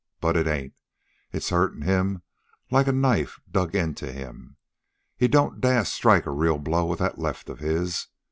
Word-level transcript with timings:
But 0.19 0.35
it 0.35 0.47
ain't. 0.47 0.73
It's 1.31 1.49
hurtin' 1.49 1.83
him 1.83 2.23
like 2.71 2.87
a 2.87 2.91
knife 2.91 3.39
dug 3.51 3.75
into 3.75 4.11
him. 4.11 4.57
He 5.15 5.27
don't 5.27 5.61
dast 5.61 5.93
strike 5.93 6.25
a 6.25 6.31
real 6.31 6.57
blow 6.57 6.87
with 6.87 6.97
that 6.97 7.19
left 7.19 7.49
of 7.49 7.59
his. 7.59 8.07